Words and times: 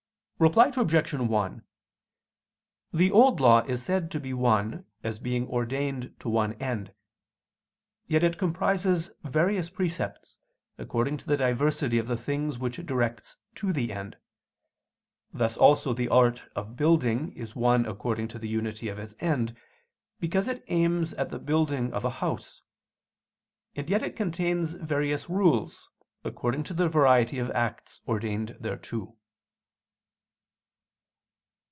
Reply 0.39 0.71
Obj. 0.75 1.13
1: 1.13 1.63
The 2.91 3.11
Old 3.11 3.39
Law 3.39 3.59
is 3.67 3.83
said 3.83 4.09
to 4.09 4.19
be 4.19 4.33
one 4.33 4.87
as 5.03 5.19
being 5.19 5.47
ordained 5.47 6.15
to 6.19 6.29
one 6.29 6.53
end: 6.53 6.95
yet 8.07 8.23
it 8.23 8.39
comprises 8.39 9.11
various 9.23 9.69
precepts, 9.69 10.37
according 10.79 11.17
to 11.17 11.27
the 11.27 11.37
diversity 11.37 11.99
of 11.99 12.07
the 12.07 12.17
things 12.17 12.57
which 12.57 12.79
it 12.79 12.87
directs 12.87 13.37
to 13.53 13.71
the 13.71 13.93
end. 13.93 14.17
Thus 15.31 15.57
also 15.57 15.93
the 15.93 16.09
art 16.09 16.41
of 16.55 16.75
building 16.75 17.33
is 17.33 17.55
one 17.55 17.85
according 17.85 18.27
to 18.29 18.39
the 18.39 18.49
unity 18.49 18.87
of 18.89 18.97
its 18.97 19.13
end, 19.19 19.55
because 20.19 20.47
it 20.47 20.63
aims 20.69 21.13
at 21.13 21.29
the 21.29 21.37
building 21.37 21.93
of 21.93 22.03
a 22.03 22.09
house: 22.17 22.63
and 23.75 23.87
yet 23.91 24.01
it 24.01 24.15
contains 24.15 24.73
various 24.73 25.29
rules, 25.29 25.87
according 26.23 26.63
to 26.63 26.73
the 26.73 26.89
variety 26.89 27.37
of 27.37 27.51
acts 27.51 28.01
ordained 28.07 28.57
thereto. 28.59 29.15